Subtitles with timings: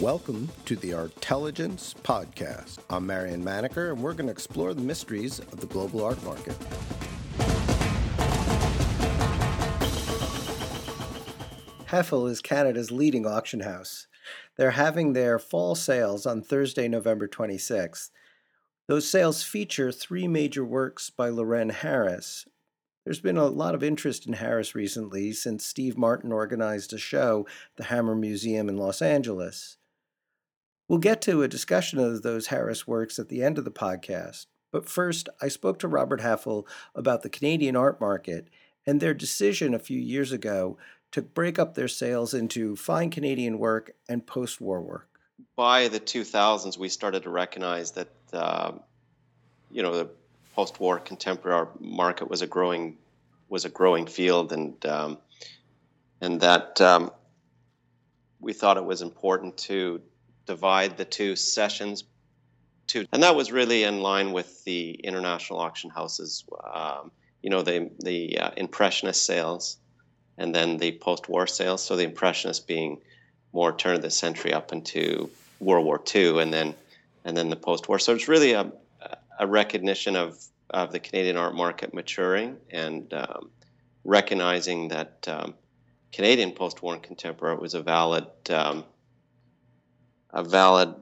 [0.00, 2.78] Welcome to the Artelligence Podcast.
[2.88, 6.56] I'm Marion Maneker, and we're going to explore the mysteries of the global art market.
[11.86, 14.06] Heffel is Canada's leading auction house.
[14.56, 18.08] They're having their fall sales on Thursday, November 26th.
[18.88, 22.46] Those sales feature three major works by Lawren Harris,
[23.04, 27.46] there's been a lot of interest in Harris recently since Steve Martin organized a show,
[27.48, 29.78] at the Hammer Museum in Los Angeles.
[30.90, 34.46] We'll get to a discussion of those Harris works at the end of the podcast,
[34.72, 36.66] but first, I spoke to Robert Heffel
[36.96, 38.48] about the Canadian art market
[38.84, 40.78] and their decision a few years ago
[41.12, 45.08] to break up their sales into fine Canadian work and post war work.
[45.54, 48.72] By the 2000s, we started to recognize that, uh,
[49.70, 50.10] you know, the
[50.56, 52.98] post-war contemporary market was a growing
[53.48, 55.18] was a growing field, and um,
[56.20, 57.12] and that um,
[58.40, 60.02] we thought it was important to
[60.50, 62.04] divide the two sessions.
[62.88, 67.62] To, and that was really in line with the international auction houses, um, you know,
[67.62, 69.78] the the uh, impressionist sales,
[70.38, 71.84] and then the post-war sales.
[71.84, 72.98] So the impressionists being
[73.52, 76.74] more turn of the century up into World War II, and then
[77.24, 77.98] and then the post-war.
[78.00, 78.72] So it's really a
[79.38, 83.50] a recognition of of the Canadian art market maturing and um,
[84.04, 85.54] recognizing that um,
[86.12, 88.84] Canadian post-war and contemporary was a valid um,
[90.32, 90.94] a valid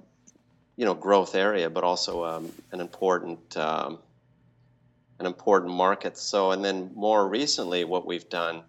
[0.76, 3.98] you know growth area, but also um, an important um,
[5.18, 6.16] an important market.
[6.16, 8.62] So, and then more recently, what we've done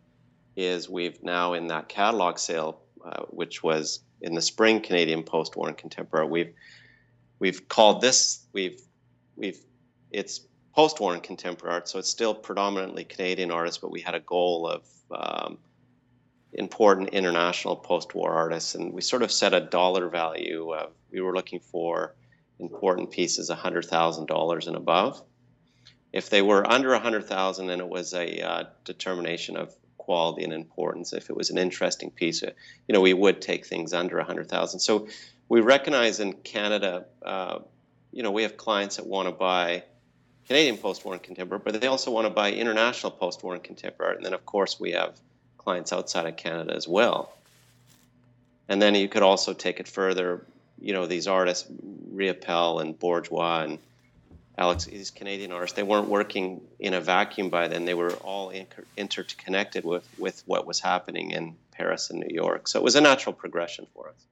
[0.55, 5.67] is we've now in that catalog sale, uh, which was in the spring Canadian post-war
[5.67, 6.53] and contemporary, we've
[7.37, 8.81] we've called this we've
[9.35, 9.59] we've
[10.11, 10.41] it's
[10.75, 14.67] post-war and contemporary art, so it's still predominantly Canadian artists, but we had a goal
[14.67, 15.57] of um,
[16.53, 20.73] important international post-war artists, and we sort of set a dollar value.
[20.73, 22.15] Of, we were looking for
[22.59, 25.21] important pieces, hundred thousand dollars and above.
[26.11, 30.43] If they were under a hundred thousand, then it was a uh, determination of quality
[30.43, 31.13] and importance.
[31.13, 32.51] If it was an interesting piece, uh,
[32.87, 34.79] you know, we would take things under a hundred thousand.
[34.79, 35.07] So
[35.49, 37.59] we recognize in Canada, uh,
[38.11, 39.83] you know, we have clients that want to buy
[40.47, 44.17] Canadian post-war and contemporary, but they also want to buy international post-war and contemporary art.
[44.17, 45.19] And then, of course, we have
[45.69, 47.31] clients outside of Canada as well.
[48.67, 50.43] And then you could also take it further.
[50.81, 51.69] You know, these artists,
[52.11, 53.77] Riopelle and Borduas and
[54.57, 57.85] Alex, these Canadian artists, they weren't working in a vacuum by then.
[57.85, 62.67] They were all inter- interconnected with, with what was happening in Paris and New York.
[62.67, 64.25] So it was a natural progression for us.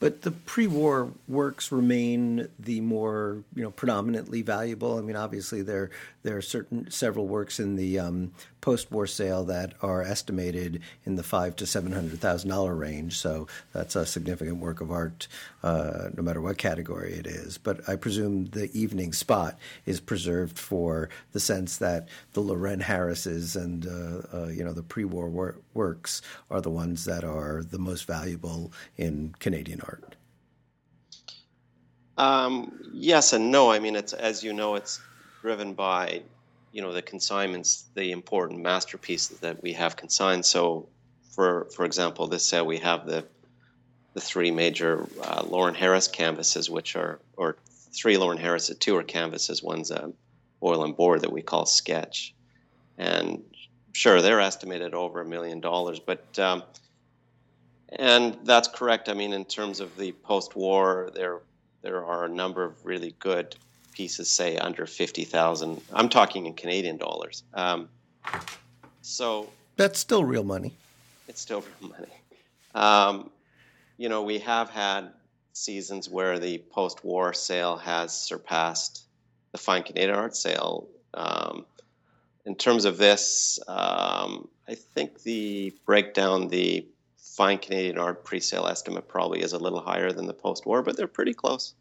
[0.00, 4.98] But the pre-war works remain the more you know predominantly valuable.
[4.98, 5.90] I mean, obviously there
[6.22, 11.22] there are certain several works in the um, post-war sale that are estimated in the
[11.22, 13.18] five to seven hundred thousand dollar range.
[13.18, 15.28] So that's a significant work of art,
[15.62, 17.58] uh, no matter what category it is.
[17.58, 23.54] But I presume the evening spot is preserved for the sense that the Lawren Harrises
[23.54, 27.78] and uh, uh, you know the pre-war wor- works are the ones that are the
[27.78, 29.89] most valuable in Canadian art.
[32.16, 33.70] Um, yes and no.
[33.70, 35.00] I mean, it's as you know, it's
[35.40, 36.22] driven by
[36.72, 40.44] you know the consignments, the important masterpieces that we have consigned.
[40.44, 40.88] So,
[41.30, 43.24] for for example, this set we have the
[44.14, 47.56] the three major uh, Lawren Harris canvases, which are or
[47.92, 50.12] three Lawren Harris, two are canvases, one's a
[50.62, 52.34] oil and board that we call sketch,
[52.98, 53.42] and
[53.92, 56.62] sure they're estimated over a million dollars, but um,
[57.98, 59.08] and that's correct.
[59.08, 61.40] I mean, in terms of the post-war, there
[61.82, 63.56] there are a number of really good
[63.92, 65.80] pieces, say under fifty thousand.
[65.92, 67.42] I'm talking in Canadian dollars.
[67.54, 67.88] Um,
[69.02, 70.72] so that's still real money.
[71.28, 72.12] It's still real money.
[72.74, 73.30] Um,
[73.96, 75.10] you know, we have had
[75.52, 79.04] seasons where the post-war sale has surpassed
[79.52, 80.88] the fine Canadian art sale.
[81.14, 81.66] Um,
[82.46, 86.86] in terms of this, um, I think the breakdown, the
[87.40, 91.06] fine Canadian art pre-sale estimate probably is a little higher than the post-war, but they're
[91.06, 91.72] pretty close.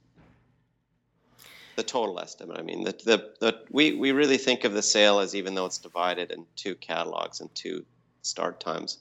[1.76, 2.58] The total estimate.
[2.58, 5.66] I mean, the, the, the we, we really think of the sale as even though
[5.66, 7.86] it's divided in two catalogs and two
[8.22, 9.00] start times,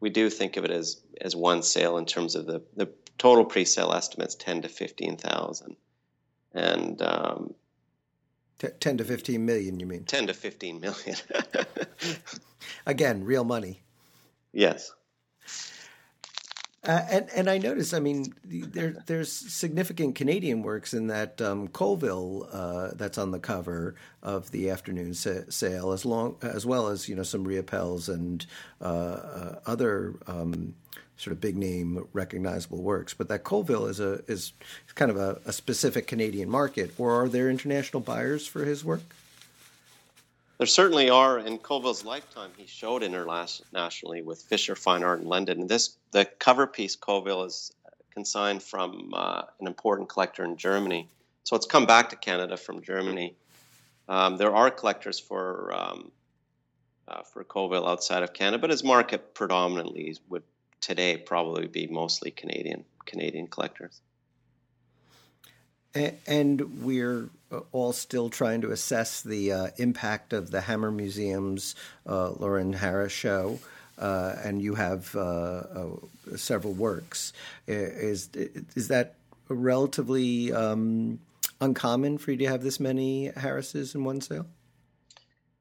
[0.00, 2.88] we do think of it as as one sale in terms of the, the
[3.18, 5.76] total pre-sale estimates ten to fifteen thousand,
[6.54, 7.54] and um,
[8.58, 9.78] T- ten to fifteen million.
[9.78, 11.18] You mean ten to fifteen million?
[12.86, 13.82] Again, real money.
[14.54, 14.90] Yes.
[16.84, 21.68] Uh, and and I noticed, I mean, there there's significant Canadian works in that um,
[21.68, 26.88] Colville uh, that's on the cover of the afternoon sa- sale, as long as well
[26.88, 28.44] as you know some Riopelles and
[28.80, 30.74] uh, uh, other um,
[31.16, 33.14] sort of big name recognizable works.
[33.14, 34.52] But that Colville is a is
[34.96, 39.02] kind of a, a specific Canadian market, or are there international buyers for his work?
[40.58, 41.38] There certainly are.
[41.38, 45.66] In Colville's lifetime, he showed internationally with Fischer Fine Art in London.
[45.66, 47.72] This, the cover piece, Colville, is
[48.12, 51.08] consigned from uh, an important collector in Germany.
[51.44, 53.34] So it's come back to Canada from Germany.
[54.08, 56.12] Um, there are collectors for um,
[57.08, 60.42] uh, for Colville outside of Canada, but his market predominantly would
[60.80, 64.00] today probably be mostly Canadian Canadian collectors.
[65.94, 71.74] And we're uh, all still trying to assess the uh, impact of the Hammer Museum's
[72.06, 73.58] uh, Lawren Harris show.
[73.98, 75.86] Uh, and you have uh, uh,
[76.36, 77.32] several works.
[77.66, 78.30] Is
[78.74, 79.14] is that
[79.48, 81.20] relatively um,
[81.60, 84.46] uncommon for you to have this many Harrises in one sale?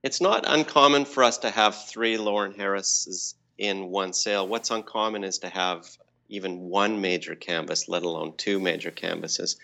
[0.02, 4.48] It's not uncommon for us to have three Lawren Harrises in one sale.
[4.48, 5.86] What's uncommon is to have
[6.30, 9.58] even one major canvas, let alone two major canvases.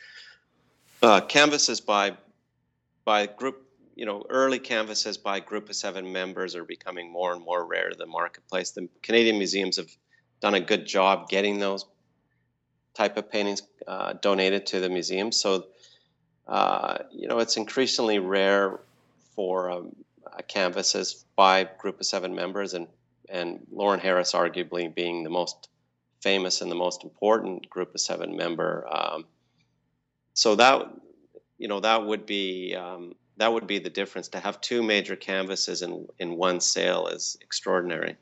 [1.02, 2.18] Uh, canvases by
[3.06, 3.62] by group,
[3.96, 7.90] you know, early canvases by group of seven members are becoming more and more rare
[7.90, 8.72] in the marketplace.
[8.72, 9.90] The Canadian museums have
[10.42, 11.86] done a good job getting those
[12.96, 15.32] type of paintings uh, donated to the museum.
[15.32, 15.68] So,
[16.48, 18.80] uh, you know, it's increasingly rare
[19.36, 19.96] for um,
[20.48, 22.88] canvases by group of seven members, and
[23.30, 25.70] and Lawren Harris arguably being the most
[26.22, 28.88] famous and the most important group of seven member.
[28.90, 29.26] Um,
[30.38, 30.88] so that
[31.57, 34.28] you know that would be um, that would be the difference.
[34.30, 38.16] To have two major canvases in in one sale is extraordinary.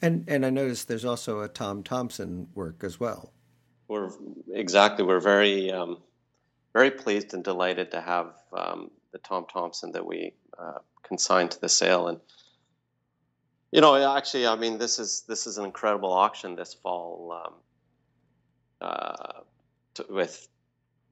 [0.00, 3.32] And and I noticed there's also a Tom Thomson work as well.
[3.88, 4.10] We're
[4.52, 5.98] exactly we're very um,
[6.72, 11.60] very pleased and delighted to have um, the Tom Thomson that we uh, consigned to
[11.60, 12.20] the sale and.
[13.74, 17.54] You know, actually, I mean, this is this is an incredible auction this fall um,
[18.82, 19.40] uh,
[20.08, 20.48] with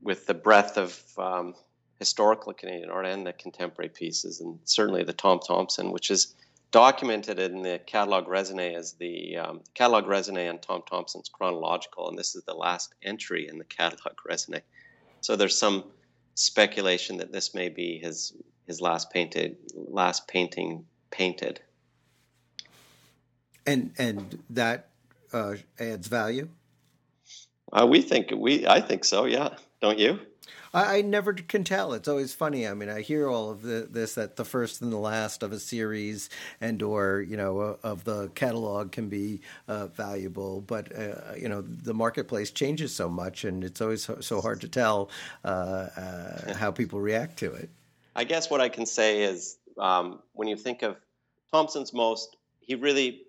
[0.02, 1.54] with the breadth of um,
[1.98, 6.34] historical Canadian art and the contemporary pieces, and certainly the Tom Thomson, which is
[6.70, 12.18] documented in the catalog raisonné as the um, catalog raisonné and Tom Thomson's chronological, and
[12.18, 14.62] this is the last entry in the catalog raisonné.
[15.20, 15.84] So there's some
[16.34, 18.32] speculation that this may be his
[18.66, 21.60] his last painted last painting painted.
[23.66, 24.88] And and that
[25.32, 26.48] uh, adds value.
[27.72, 29.24] Uh, we think we I think so.
[29.24, 29.56] Yeah.
[29.80, 30.20] Don't you?
[30.72, 31.94] I, I, never can tell.
[31.94, 32.66] It's always funny.
[32.66, 35.52] I mean, I hear all of the, this that the first and the last of
[35.52, 36.30] a series
[36.60, 41.48] and or you know uh, of the catalog can be uh, valuable, but uh, you
[41.48, 45.10] know the marketplace changes so much, and it's always so, so hard to tell
[45.44, 47.70] uh, uh, how people react to it.
[48.14, 50.96] I guess what I can say is um, when you think of
[51.52, 53.22] Thomson's most, he really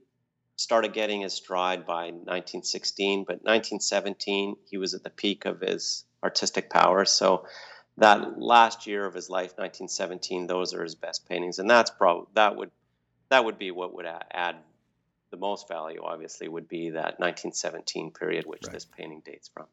[0.62, 6.06] started getting his stride by 1916, but 1917 he was at the peak of his
[6.24, 7.06] artistic power.
[7.06, 7.46] So
[7.98, 12.28] that last year of his life, 1917, those are his best paintings, and that's probably
[12.34, 12.72] that would
[13.30, 14.58] that would be what would add
[15.30, 16.02] the most value.
[16.04, 18.74] Obviously, would be that 1917 period, which right.
[18.74, 19.66] this painting dates from.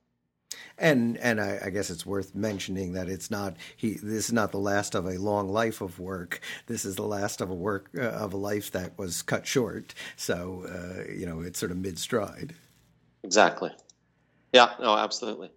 [0.79, 3.95] And and I, I, guess it's worth mentioning that it's not he.
[3.95, 6.41] This is not the last of a long life of work.
[6.67, 9.93] This is the last of a work uh, of a life that was cut short.
[10.17, 12.55] So uh, you know it's sort of mid stride.
[13.25, 13.71] Exactly.
[14.53, 14.71] Yeah.
[14.81, 14.97] No.
[14.97, 15.51] Absolutely.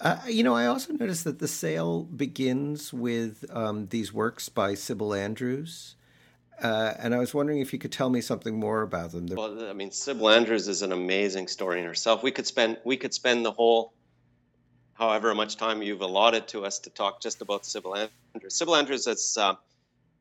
[0.00, 4.74] Uh, you know, I also noticed that the sale begins with um, these works by
[4.74, 5.96] Sybil Andrews.
[6.62, 9.26] Uh, and I was wondering if you could tell me something more about them.
[9.26, 12.22] Well, I mean, Sybil Andrews is an amazing story in herself.
[12.22, 13.92] We could spend we could spend the whole,
[14.94, 17.94] however much time you've allotted to us to talk just about Sybil
[18.34, 18.54] Andrews.
[18.54, 19.54] Sybil Andrews is uh,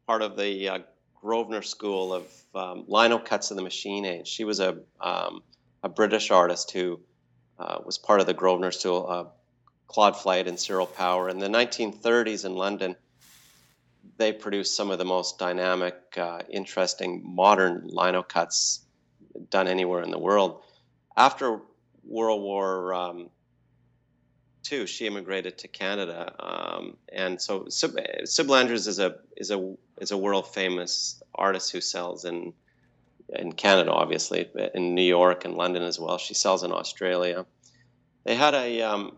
[0.08, 0.80] part of the uh,
[1.22, 4.28] Grosvenor School of um, lino cuts of the machine age.
[4.28, 5.42] She was a um,
[5.84, 7.00] a British artist who
[7.60, 9.26] uh, was part of the Grosvenor School uh,
[9.88, 11.30] Claude Flight and Cyril Power.
[11.30, 12.96] In the 1930s in London,
[14.18, 18.82] they produce some of the most dynamic, uh, interesting modern lino cuts
[19.50, 20.62] done anywhere in the world.
[21.18, 21.60] After
[22.04, 23.30] World War um,
[24.72, 30.12] II, she immigrated to Canada, um, and so Sybil Andrews is a is a is
[30.12, 32.54] a world famous artist who sells in
[33.30, 36.18] in Canada, obviously, in New York and London as well.
[36.18, 37.46] She sells in Australia.
[38.24, 39.16] They had a um,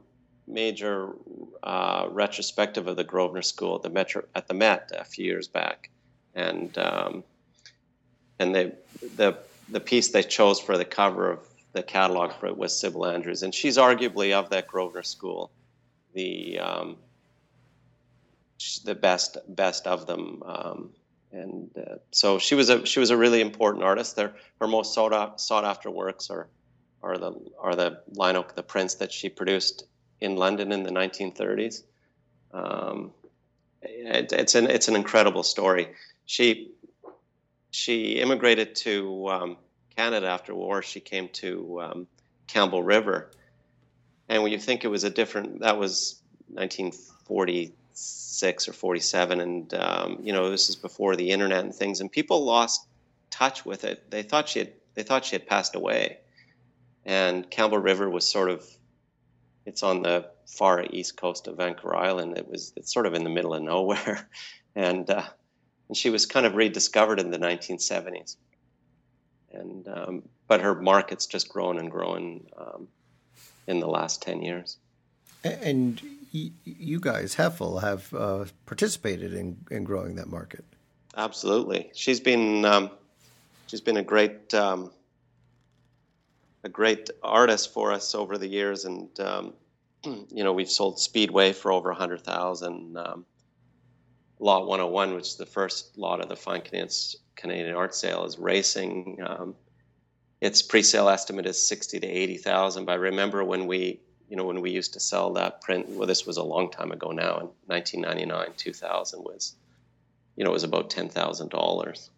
[0.48, 1.14] major
[1.64, 5.48] uh, retrospective of the Grosvenor School at the Metro at the Met a few years
[5.48, 5.90] back,
[6.36, 7.24] and um,
[8.40, 8.72] and they
[9.16, 9.38] the
[9.70, 11.40] the piece they chose for the cover of
[11.74, 15.52] the catalog for it was Sybil Andrews, and she's arguably of that Grosvenor school,
[16.14, 16.98] the um,
[18.86, 20.44] the best best of them.
[20.46, 20.90] Um,
[21.34, 24.16] and uh, so she was a she was a really important artist.
[24.16, 26.48] There, her most sought out, sought after works are
[27.04, 29.84] are the are the Lion-Oak the prints that she produced
[30.20, 31.84] in London in the 1930s.
[32.54, 33.12] Um,
[33.82, 35.90] it, it's an it's an incredible story.
[36.26, 36.72] She
[37.72, 39.58] she immigrated to um,
[39.96, 40.82] Canada after war.
[40.82, 42.08] She came to um,
[42.48, 43.32] Campbell River,
[44.30, 50.20] and when you think it was a different, that was 1946 or 47, and um,
[50.24, 52.86] you know this is before the internet and things, and people lost
[53.30, 54.10] touch with it.
[54.10, 56.18] They thought she had they thought she had passed away,
[57.06, 58.68] and Campbell River was sort of
[59.68, 62.38] it's on the far east coast of Vancouver Island.
[62.38, 64.28] It was it's sort of in the middle of nowhere,
[64.76, 65.28] and uh,
[65.90, 68.38] and she was kind of rediscovered in the 1970s.
[69.52, 72.88] And um, but her market's just grown and grown um,
[73.68, 74.78] in the last 10 years.
[75.44, 80.66] And you guys, Heffel, have uh, participated in, in growing that market.
[81.16, 82.92] Absolutely, she's been um,
[83.68, 84.92] she's been a great um,
[86.68, 89.54] a great artist for us over the years, and um,
[90.04, 92.98] you know we've sold Speedway for over a hundred thousand.
[92.98, 93.26] Um,
[94.40, 96.62] lot 101, which is the first lot of the Fine
[97.36, 99.18] Canadian Art Sale, is racing.
[99.26, 99.56] Um,
[100.42, 102.86] its pre-sale estimate is sixty to eighty thousand.
[102.86, 105.88] But I remember when we, you know, when we used to sell that print.
[105.90, 107.40] Well, this was a long time ago now.
[107.40, 109.56] In 1999, 2000 was,
[110.36, 112.10] you know, it was about ten thousand dollars.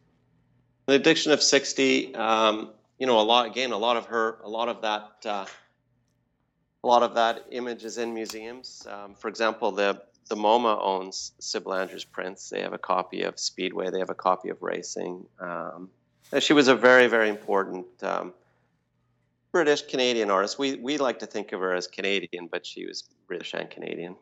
[0.88, 2.16] The addiction of sixty.
[2.16, 5.10] Um, you know, a lot again, a lot of her, a lot of that.
[5.26, 5.46] Uh,
[6.82, 8.88] a lot of that image is in museums.
[8.90, 12.50] Um, for example, the the MoMA owns Sybil Andrews prints.
[12.50, 13.90] They have a copy of Speedway.
[13.90, 15.26] They have a copy of Racing.
[15.40, 15.90] Um,
[16.40, 18.34] she was a very, very important um,
[19.52, 20.60] British Canadian artist.
[20.60, 24.16] We we like to think of her as Canadian, but she was British and Canadian.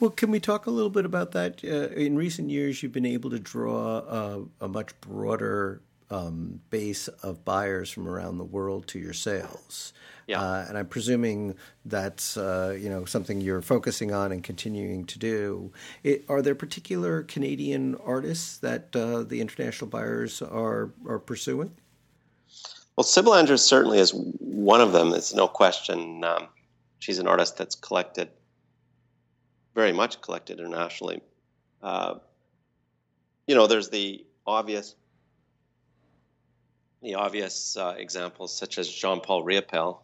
[0.00, 1.62] Well, can we talk a little bit about that?
[1.62, 7.08] Uh, in recent years, you've been able to draw a, a much broader um, base
[7.08, 9.92] of buyers from around the world to your sales.
[10.26, 10.40] Yeah.
[10.40, 15.18] Uh, and I'm presuming that's uh, you know something you're focusing on and continuing to
[15.18, 15.72] do.
[16.02, 21.74] It, are there particular Canadian artists that uh, the international buyers are are pursuing?
[22.96, 25.12] Well, Sybil Andrews certainly is one of them.
[25.12, 26.24] It's no question.
[26.24, 26.48] Um,
[27.00, 28.30] she's an artist that's collected
[29.74, 31.20] very much collected internationally.
[31.82, 32.14] Uh,
[33.46, 34.94] you know, there's the obvious
[37.04, 39.98] the obvious uh, examples such as Jean-Paul Riopelle,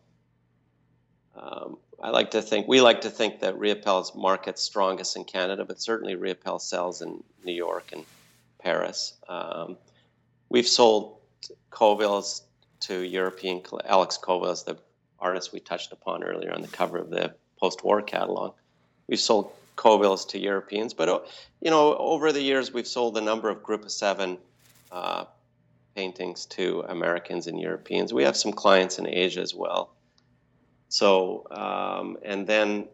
[1.35, 5.64] um, I like to think we like to think that Riopelle's market's strongest in Canada,
[5.64, 8.04] but certainly Riopelle sells in New York and
[8.59, 9.14] Paris.
[9.28, 9.78] Um,
[10.50, 11.16] we've sold
[11.71, 12.42] Colvilles
[12.80, 13.62] to European.
[13.85, 14.76] Alex Colvilles, the
[15.19, 18.54] artist we touched upon earlier on the cover of the post-war catalog.
[19.07, 21.21] We've sold Colvilles to Europeans, but uh,
[21.61, 24.38] you know, over the years we've sold a number of Group of Seven
[24.92, 25.25] uh,
[25.95, 28.13] paintings to Americans and Europeans.
[28.13, 29.91] We have some clients in Asia as well.
[30.89, 32.89] So, um, and then,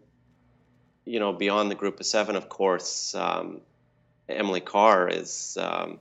[1.04, 3.60] you know, beyond the group of seven, of course, um,
[4.28, 5.98] Emily Carr is, um,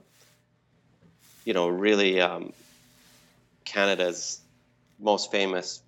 [1.44, 2.52] you know, really um,
[3.64, 4.40] Canada's
[4.98, 5.82] most famous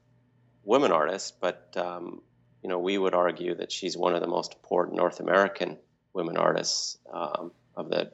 [0.65, 1.35] women artist.
[1.41, 2.23] But, um,
[2.63, 5.77] you know, we would argue that she's one of the most important North American
[6.13, 8.11] women artists um, of the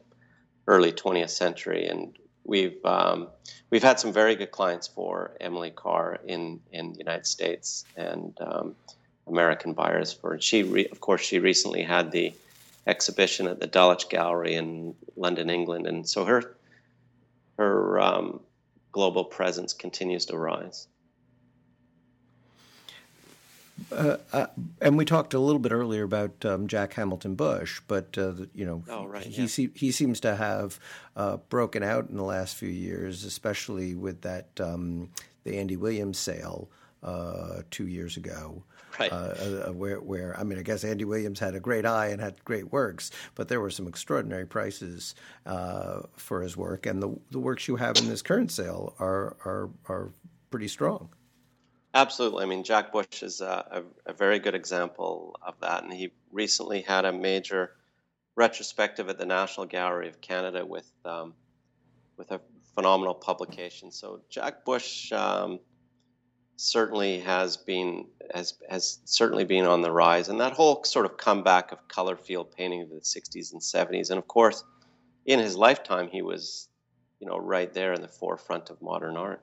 [0.66, 1.86] early 20th century.
[1.86, 3.28] And we've um,
[3.70, 8.36] we've had some very good clients for Emily Carr in in the United States and
[8.40, 8.76] um,
[9.26, 10.40] American buyers for.
[10.40, 12.32] She re, of course she recently had the
[12.86, 16.56] exhibition at the Dulwich Gallery in London, England, and so her
[17.56, 18.40] her um,
[18.92, 20.86] global presence continues to rise.
[23.90, 24.46] Uh, uh,
[24.80, 28.64] and we talked a little bit earlier about um, Jack Hamilton Bush, but uh, you
[28.64, 29.48] know, oh, right, he yeah.
[29.48, 30.78] se- he seems to have
[31.16, 35.10] uh, broken out in the last few years, especially with that um,
[35.42, 36.70] the Andy Williams sale
[37.02, 38.62] uh, two years ago.
[38.98, 39.12] Right.
[39.12, 42.44] Uh, where, where I mean, I guess Andy Williams had a great eye and had
[42.44, 47.66] great works, but there were some extraordinary prices for his work, and the the works
[47.66, 50.12] you have in this current sale are are are
[50.52, 51.08] pretty strong.
[51.94, 52.42] Absolutely.
[52.42, 55.84] I mean, Jack Bush is a, a, a, very good example of that.
[55.84, 57.70] And he recently had a major
[58.34, 61.34] retrospective at the National Gallery of Canada with, um,
[62.16, 62.40] with a
[62.74, 63.92] phenomenal publication.
[63.92, 65.60] So Jack Bush um,
[66.56, 71.16] certainly has been has has certainly been on the rise, and that whole sort of
[71.16, 74.64] comeback of color field painting of the 60s and 70s, and of course,
[75.26, 76.68] in his lifetime, he was
[77.24, 79.40] you know, right there in the forefront of modern art.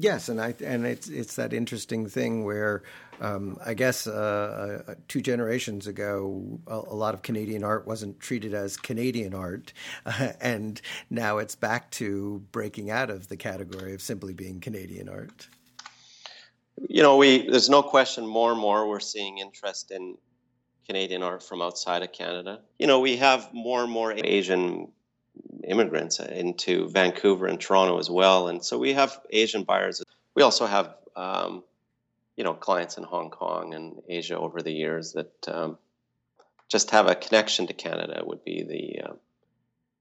[0.00, 2.84] Yes, and I and it's it's that interesting thing where
[3.20, 8.20] um, I guess uh, uh, two generations ago a, a, lot of Canadian art wasn't
[8.20, 9.72] treated as Canadian art,
[10.06, 15.08] uh, and now it's back to breaking out of the category of simply being Canadian
[15.08, 15.48] art.
[16.88, 20.16] You know, we there's no question more and more we're seeing interest in
[20.86, 22.60] Canadian art from outside of Canada.
[22.78, 24.92] You know, we have more and more Asian
[25.64, 30.02] immigrants into Vancouver and Toronto as well, and so we have Asian buyers.
[30.34, 31.64] We also have, um,
[32.36, 35.78] you know, clients in Hong Kong and Asia over the years that um,
[36.68, 38.22] just have a connection to Canada.
[38.24, 39.12] Would be the uh,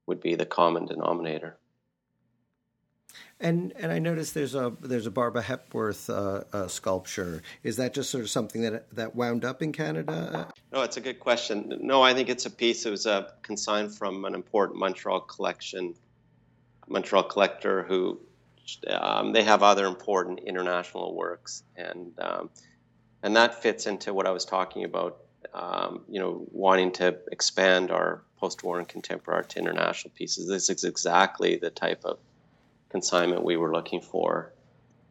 [0.05, 1.57] would be the common denominator.
[3.39, 7.43] And and I noticed there's a there's a Barbara Hepworth uh, uh, sculpture.
[7.61, 10.47] Is that just sort of something that that wound up in Canada?
[10.73, 11.77] No, it's a good question.
[11.81, 12.85] No, I think it's a piece.
[12.87, 15.93] It was a consigned from an important Montreal collection,
[16.87, 18.19] Montreal collector who
[18.87, 22.49] um, they have other important international works, and um,
[23.21, 25.17] and that fits into what I was talking about.
[25.53, 30.47] Um, you know, wanting to expand our post-war and contemporary art to international pieces.
[30.47, 32.19] This is exactly the type of
[32.89, 34.53] consignment we were looking for.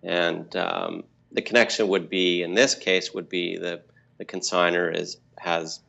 [0.03, 3.83] And um, the connection would be, in this case, would be the,
[4.19, 5.81] the consigner is has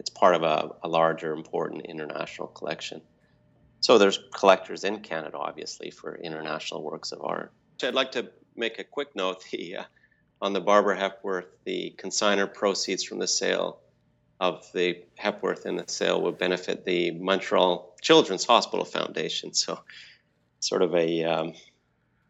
[0.00, 3.02] it's part of a, a larger, important international collection.
[3.80, 7.52] So there's collectors in Canada, obviously, for international works of art.
[7.82, 9.84] I'd like to make a quick note the, uh,
[10.40, 11.46] on the Barbara Hepworth.
[11.64, 13.80] The consigner proceeds from the sale
[14.40, 19.52] of the Hepworth in the sale would benefit the Montreal Children's Hospital Foundation.
[19.52, 19.80] So
[20.60, 21.54] sort of a um,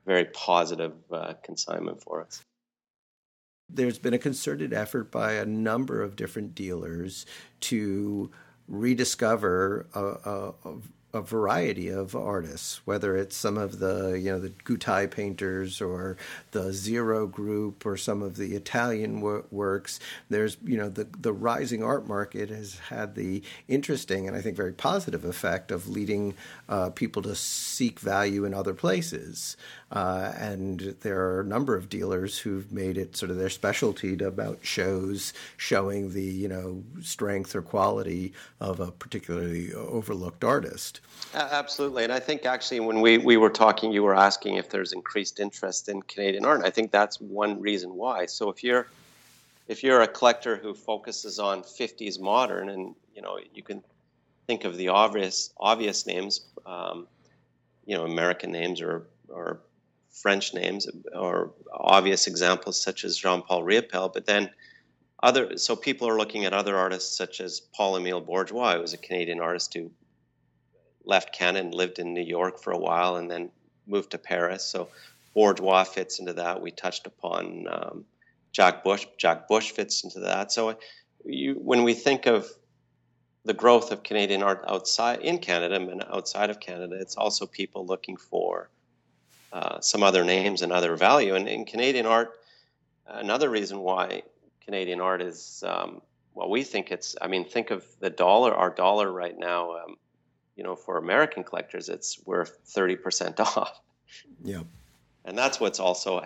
[0.07, 2.43] very positive uh, consignment for us.
[3.69, 7.27] There's been a concerted effort by a number of different dealers
[7.61, 8.31] to
[8.67, 10.55] rediscover a, a,
[11.13, 16.17] a variety of artists, whether it's some of the you know the Gutai painters or
[16.53, 19.99] the Zero Group or some of the Italian wor- works.
[20.29, 24.57] There's you know the the rising art market has had the interesting and I think
[24.57, 26.35] very positive effect of leading
[26.69, 29.57] uh, people to seek value in other places.
[29.91, 34.17] Uh, and there are a number of dealers who've made it sort of their specialty
[34.17, 41.00] to about shows showing the you know strength or quality of a particularly overlooked artist.
[41.33, 44.93] Absolutely, and I think actually when we, we were talking, you were asking if there's
[44.93, 46.63] increased interest in Canadian art.
[46.65, 48.27] I think that's one reason why.
[48.27, 48.89] So if you're
[49.69, 53.85] if you're a collector who focuses on 50s modern, and you know you can
[54.49, 57.07] think of the obvious obvious names, um,
[57.87, 59.61] you know American names or or
[60.11, 64.51] French names or obvious examples such as Jean-Paul Riopelle, but then
[65.23, 68.99] other so people are looking at other artists such as Paul-Émile Borduas, who was a
[68.99, 69.93] Canadian artist who
[71.15, 73.51] left Canada and lived in New York for a while and then
[73.87, 74.65] moved to Paris.
[74.65, 74.89] So
[75.35, 76.63] Borduas fits into that.
[76.63, 78.05] We touched upon um,
[78.53, 79.07] Jack Bush.
[79.19, 80.53] Jack Bush fits into that.
[80.53, 80.79] So
[81.25, 82.49] you, when we think of
[83.45, 87.87] the growth of Canadian art outside in Canada and outside of Canada, it's also people
[87.87, 88.71] looking for
[89.53, 91.35] uh, some other names and other value.
[91.35, 92.31] And in Canadian art,
[93.07, 94.23] another reason why
[94.65, 96.03] Canadian art is, um,
[96.35, 99.97] well, we think it's, I mean, think of the dollar, our dollar right now, um,
[100.61, 103.81] you know, for American collectors, it's worth 30% off.
[104.45, 104.65] Yeah.
[105.25, 106.19] And that's what's also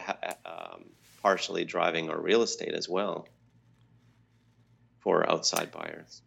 [0.45, 0.87] um,
[1.23, 3.29] partially driving our real estate as well
[4.99, 6.21] for outside buyers.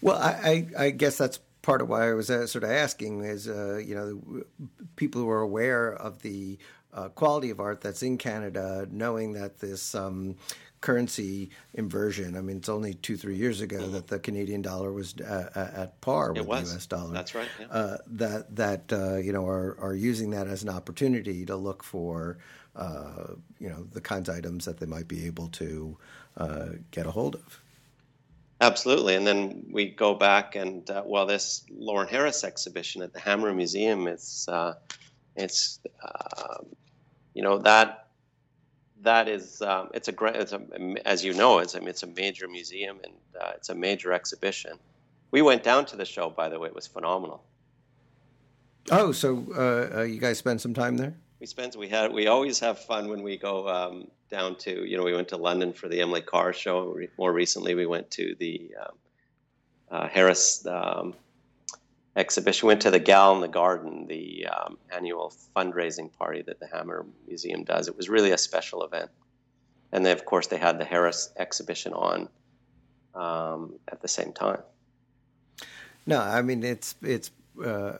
[0.00, 3.24] Well, I, I, I guess that's part of why I was uh, sort of asking
[3.24, 6.56] is, uh, you know, people who are aware of the
[6.94, 10.36] uh, quality of art that's in Canada, knowing that this um,
[10.80, 12.36] currency inversion.
[12.36, 13.92] I mean, it's only two, three years ago mm-hmm.
[13.92, 16.86] that the Canadian dollar was uh, at par with the U.S.
[16.86, 17.12] dollar.
[17.12, 17.48] That's right.
[17.58, 17.66] Yeah.
[17.66, 21.82] Uh, that that uh, you know are are using that as an opportunity to look
[21.82, 22.38] for
[22.76, 25.96] uh, you know the kinds of items that they might be able to
[26.90, 27.60] get a hold of.
[28.62, 33.18] Absolutely, and then we go back and uh, well, this Lawren Harris exhibition at the
[33.18, 34.74] Hammer Museum, is uh,
[35.36, 36.58] it's uh,
[37.34, 38.08] you know that
[39.02, 40.60] that is um, it's a great it's a,
[41.06, 44.78] as you know it's a, it's a major museum and uh, it's a major exhibition.
[45.30, 47.44] We went down to the show, by the way, it was phenomenal.
[48.90, 51.14] Oh, so uh, uh, you guys spent some time there?
[51.38, 54.96] We spent we had we always have fun when we go um, down to you
[54.96, 56.98] know we went to London for the Emily Carr show.
[57.18, 58.94] More recently, we went to the um,
[59.90, 61.14] uh, Harris um,
[62.20, 62.68] exhibition.
[62.68, 67.06] Went to the Gala in the Garden, the um, annual fundraising party that the Hammer
[67.26, 67.88] Museum does.
[67.88, 69.10] It was really a special event,
[69.92, 72.28] and then of course they had the Harris exhibition on
[73.14, 74.62] um, at the same time.
[76.06, 77.30] No, I mean it's it's.
[77.62, 77.98] Uh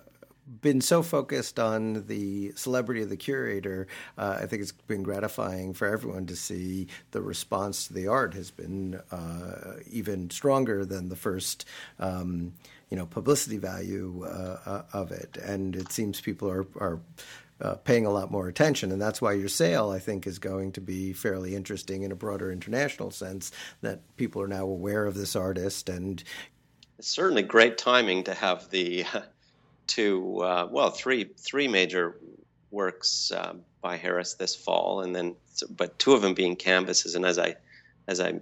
[0.61, 3.87] been so focused on the celebrity of the curator,
[4.19, 8.35] uh, I think it's been gratifying for everyone to see the response to the art
[8.35, 11.65] has been uh, even stronger than the first.
[11.99, 12.55] Um,
[12.91, 17.01] you know, publicity value uh, uh, of it, and it seems people are are
[17.61, 18.91] uh, paying a lot more attention.
[18.93, 22.17] And that's why your sale, I think, is going to be fairly interesting in a
[22.17, 25.89] broader international sense that people are now aware of this artist.
[25.89, 26.23] And
[26.99, 29.05] it's certainly great timing to have the
[29.87, 32.17] two, uh, well, three, three major
[32.71, 35.37] works uh, by Harris this fall, and then,
[35.69, 37.15] but two of them being canvases.
[37.15, 37.57] And as I,
[38.07, 38.41] as I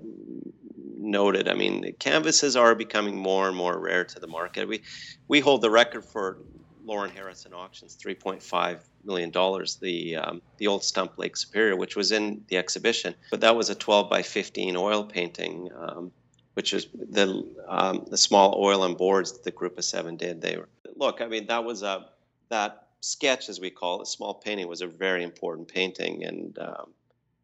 [1.10, 4.68] noted, I mean, canvases are becoming more and more rare to the market.
[4.68, 4.82] We,
[5.28, 6.38] we hold the record for
[6.86, 9.76] Lawren Harrison auctions, three point five million dollars.
[9.76, 13.68] The um, the old stump Lake Superior, which was in the exhibition, but that was
[13.68, 15.68] a twelve by fifteen oil painting.
[15.76, 16.12] Um,
[16.54, 20.40] which is the um, the small oil and boards that the group of seven did.
[20.40, 21.20] They were look.
[21.20, 22.06] I mean, that was a
[22.48, 26.58] that sketch, as we call it, a small painting, was a very important painting, and
[26.58, 26.94] um,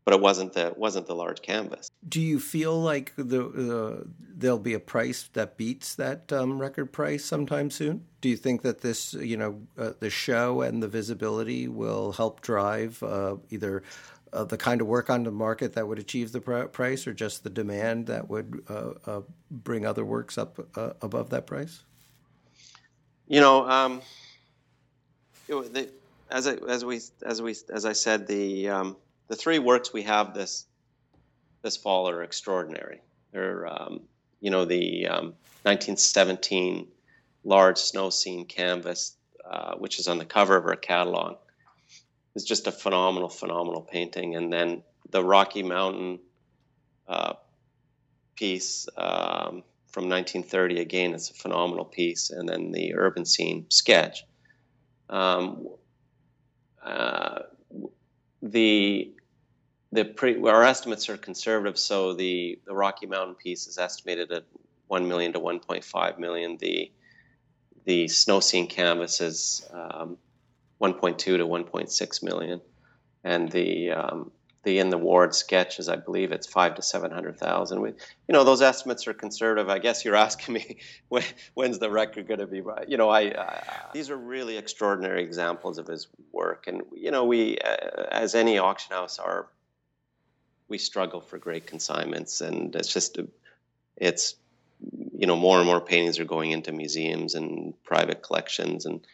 [0.05, 1.91] but it wasn't the wasn't the large canvas.
[2.07, 6.93] Do you feel like the uh, there'll be a price that beats that um, record
[6.93, 8.05] price sometime soon?
[8.21, 12.43] Do you think that this, you know, uh, the show and the visibility will help
[12.43, 13.83] drive uh, either
[14.33, 17.15] uh, the kind of work on the market that would achieve the pr- price, or
[17.15, 21.83] just the demand that would uh, uh, bring other works up uh, above that price?
[23.27, 24.03] You know, um,
[25.49, 25.89] it, the,
[26.31, 28.97] as I, as we as we as I said, the um,
[29.29, 30.67] the three works we have this
[31.63, 33.01] this fall are extraordinary.
[33.33, 34.03] They're um,
[34.41, 36.87] you know the 1917 um,
[37.45, 39.17] large snow scene canvas,
[39.49, 41.37] uh, which is on the cover of our catalog
[42.35, 44.35] is just a phenomenal, phenomenal painting.
[44.35, 46.19] And then the Rocky Mountain
[47.07, 47.35] uh,
[48.37, 52.31] piece um, from 1930, again, it's a phenomenal piece.
[52.31, 54.25] And then the urban scene sketch.
[55.09, 55.69] Um,
[56.85, 57.41] uh,
[58.43, 59.14] the
[59.95, 64.45] the pre, our estimates are conservative, so the, the Rocky Mountain piece is estimated at
[64.89, 66.57] 1 million to 1.5 million.
[66.59, 66.91] The
[67.87, 70.17] the snow scene canvas is um,
[70.81, 72.61] 1.2 to 1.6 million,
[73.23, 74.31] and the um,
[74.65, 77.85] the in the ward sketch is, I believe, it's five to seven hundred thousand.
[77.85, 77.95] You
[78.31, 79.69] know, those estimates are conservative.
[79.69, 80.79] I guess you're asking me
[81.09, 82.89] when, when's the record going to be right.
[82.89, 87.25] You know, I, I, these are really extraordinary examples of his work, and you know,
[87.25, 89.49] we uh, as any auction house are
[90.69, 93.19] we struggle for great consignments, and it's just
[93.97, 94.37] it's
[95.17, 99.07] you know more and more paintings are going into museums and private collections and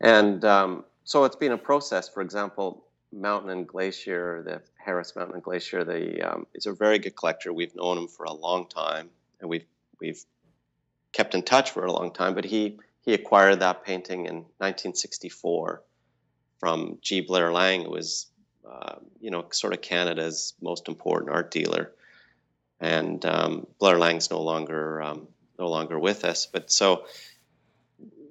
[0.00, 2.08] and um, so it's been a process.
[2.08, 6.98] For example, Mountain and Glacier, the Harris Mountain and Glacier, the um, is a very
[6.98, 7.52] good collector.
[7.52, 9.10] We've known him for a long time,
[9.40, 9.66] and we've
[10.00, 10.24] we've
[11.12, 12.34] kept in touch for a long time.
[12.34, 15.82] But he he acquired that painting in 1964
[16.58, 17.20] from G.
[17.20, 18.29] Blair Laing, who was
[18.68, 21.92] uh, you know sort of Canada's most important art dealer.
[22.82, 27.04] And um, Blair Laing's no longer um, no longer with us, but so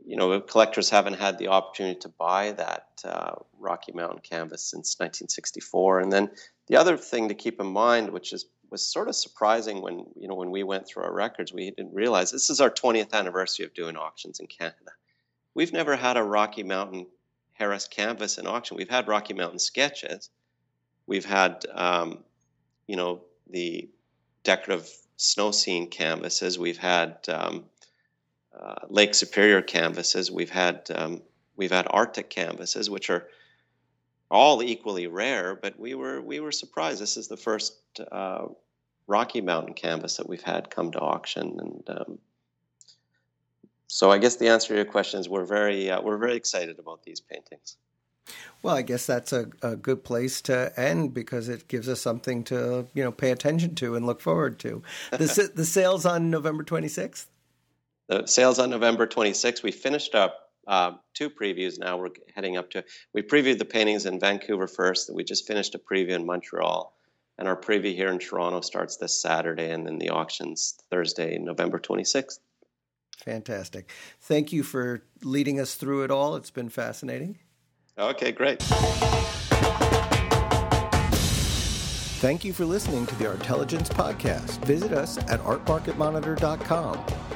[0.09, 4.95] you know, collectors haven't had the opportunity to buy that uh, Rocky Mountain canvas since
[4.97, 5.99] 1964.
[5.99, 6.31] And then
[6.65, 10.27] the other thing to keep in mind, which is was sort of surprising when you
[10.27, 13.65] know when we went through our records, we didn't realize this is our 20th anniversary
[13.65, 14.91] of doing auctions in Canada.
[15.53, 17.05] We've never had a Rocky Mountain
[17.60, 18.78] Harris canvas in auction.
[18.78, 20.30] We've had Rocky Mountain sketches.
[21.06, 22.24] We've had, um,
[22.88, 23.89] you know, the
[24.43, 26.58] decorative snow scene canvases.
[26.58, 27.65] We've had um,
[28.58, 30.32] uh, Lake Superior canvases.
[30.32, 31.22] We've had um,
[31.58, 33.28] we've had Arctic canvases, which are
[34.32, 35.56] all equally rare.
[35.56, 37.02] But we were we were surprised.
[37.02, 37.76] This is the first
[38.12, 38.48] uh,
[39.08, 42.19] Rocky Mountain canvas that we've had come to auction, and um,
[43.89, 46.78] so I guess the answer to your question is we're very uh, we're very excited
[46.80, 47.75] about these paintings.
[48.62, 52.43] Well, I guess that's a, a good place to end because it gives us something
[52.45, 54.84] to you know pay attention to and look forward to.
[55.12, 57.30] The the sales on November twenty sixth.
[58.10, 59.62] The sales on November 26th.
[59.62, 61.97] We finished up uh, two previews now.
[61.97, 65.13] We're heading up to, we previewed the paintings in Vancouver first.
[65.13, 66.91] We just finished a preview in Montreal.
[67.38, 71.80] And our preview here in Toronto starts this Saturday, and then the auctions Thursday, November
[71.80, 72.39] 26th.
[73.23, 73.89] Fantastic.
[74.21, 76.36] Thank you for leading us through it all.
[76.36, 77.38] It's been fascinating.
[77.97, 78.62] Okay, great.
[82.21, 84.63] Thank you for listening to the Artelligence Podcast.
[84.65, 87.28] Visit us at artmarketmonitor.com